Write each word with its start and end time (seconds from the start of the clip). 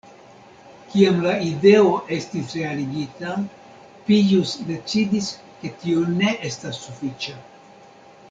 Kiam 0.91 1.17
la 1.25 1.33
ideo 1.47 1.91
estis 2.15 2.55
realigita, 2.59 3.35
Pijus 4.07 4.55
decidis, 4.71 5.29
ke 5.61 5.73
tio 5.83 6.07
ne 6.15 6.33
estas 6.51 6.83
sufiĉa. 6.89 7.37